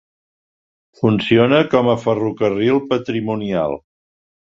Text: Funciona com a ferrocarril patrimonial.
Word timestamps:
Funciona 1.01 1.59
com 1.73 1.89
a 1.93 1.95
ferrocarril 2.05 2.81
patrimonial. 2.95 3.77